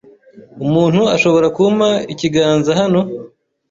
Umuntu 0.65 1.01
ashobora 1.15 1.47
kumpa 1.55 1.89
ikiganza 2.13 2.71
hano? 2.79 3.01